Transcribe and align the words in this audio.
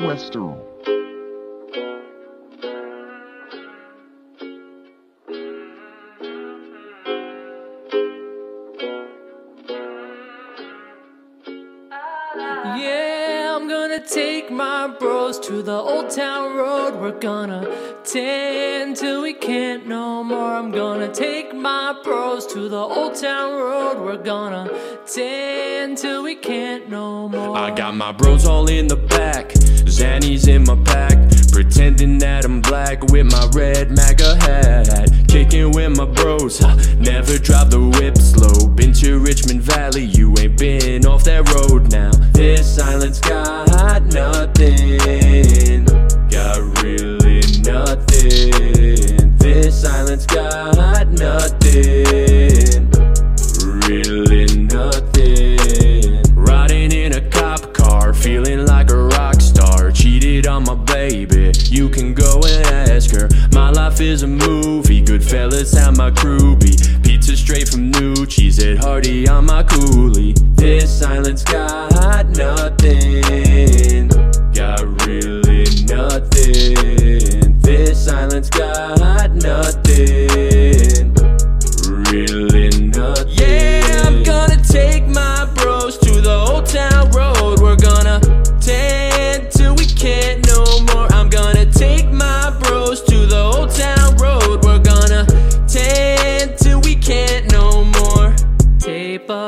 Western. 0.00 0.56
Yeah, 12.78 13.56
I'm 13.56 13.68
gonna 13.68 14.06
take 14.06 14.50
my 14.50 14.86
bros 14.86 15.40
to 15.40 15.62
the 15.62 15.72
old 15.72 16.10
town 16.10 16.56
road. 16.56 16.94
We're 17.00 17.18
gonna 17.18 17.66
tan 18.04 18.94
till 18.94 19.22
we 19.22 19.32
can't 19.32 19.86
no 19.86 20.22
more. 20.22 20.54
I'm 20.54 20.70
gonna 20.70 21.12
take 21.12 21.54
my 21.54 21.98
bros 22.04 22.46
to 22.48 22.68
the 22.68 22.76
old 22.76 23.14
town 23.14 23.54
road. 23.54 23.98
We're 24.04 24.22
gonna 24.22 24.68
tan 25.06 25.94
till 25.96 26.22
we 26.22 26.34
can't 26.34 26.88
no 26.90 27.28
more. 27.28 27.56
I 27.56 27.70
got 27.70 27.94
my 27.94 28.12
bros 28.12 28.44
all 28.46 28.68
in 28.68 28.88
the 28.88 28.96
back, 28.96 29.45
hat. 35.58 35.66
Kicking 35.66 35.72
with 35.72 35.96
my 35.96 36.04
bros, 36.04 36.60
never 36.96 37.38
drive 37.38 37.70
the 37.70 37.80
whip 37.80 38.16
slow. 38.18 38.68
Been 38.68 38.92
to 38.94 39.18
Richmond 39.18 39.62
Valley, 39.62 40.04
you 40.04 40.34
ain't 40.38 40.58
been 40.58 41.06
off 41.06 41.24
that 41.24 41.48
road 41.54 41.90
now. 41.90 42.10
This 42.32 42.78
island's 42.78 43.20
got 43.20 44.02
nothing, 44.06 45.84
got 46.28 46.82
really 46.82 47.40
nothing. 47.62 49.36
This 49.38 49.84
island's 49.84 50.26
got 50.26 50.75
movie, 64.76 65.02
Goodfellas 65.02 65.78
how 65.78 65.90
my 65.90 66.10
crew 66.10 66.54
be. 66.56 66.76
Pizza 67.02 67.34
straight 67.36 67.68
from 67.68 67.90
Nucci's 67.92 68.58
at 68.58 68.76
Hardy 68.78 69.26
on 69.26 69.46
my 69.46 69.62
coolie. 69.62 70.34
This 70.54 71.02
island's 71.02 71.42
got 71.44 72.26
nothing, 72.36 74.08
got 74.52 75.06
really 75.06 75.64
nothing. 75.86 77.58
This 77.60 78.08
island's 78.08 78.50
got 78.50 79.30
nothing, 79.32 80.95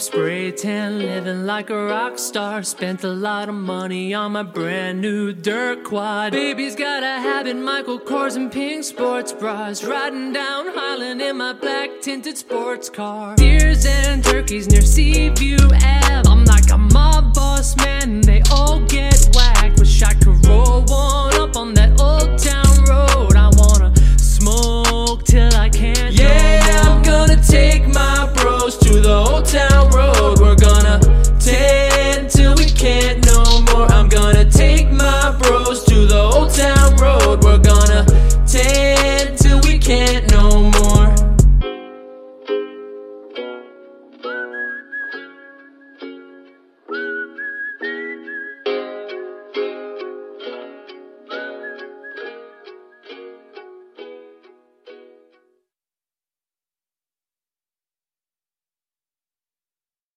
spray 0.00 0.50
tan, 0.52 0.98
living 0.98 1.46
like 1.46 1.70
a 1.70 1.84
rock 1.86 2.18
star. 2.18 2.62
Spent 2.62 3.04
a 3.04 3.08
lot 3.08 3.48
of 3.48 3.54
money 3.54 4.14
on 4.14 4.32
my 4.32 4.42
brand 4.42 5.00
new 5.00 5.32
dirt 5.32 5.84
quad. 5.84 6.32
Baby's 6.32 6.76
got 6.76 7.02
a 7.02 7.20
habit, 7.20 7.56
Michael 7.56 7.98
Kors 7.98 8.36
and 8.36 8.50
pink 8.50 8.84
sports 8.84 9.32
bras. 9.32 9.84
Riding 9.84 10.32
down 10.32 10.66
Hylan 10.66 11.20
in 11.20 11.36
my 11.36 11.52
black 11.52 11.90
tinted 12.00 12.38
sports 12.38 12.88
car. 12.88 13.36
Deers 13.36 13.86
and 13.86 14.24
turkeys 14.24 14.68
near 14.68 14.82
Seaview 14.82 15.58
Ave. 15.58 16.28
I'm 16.28 16.44
like 16.44 16.70
a 16.70 16.78
mob 16.78 17.34
boss 17.34 17.76
man, 17.76 18.20
they 18.20 18.42
all 18.50 18.69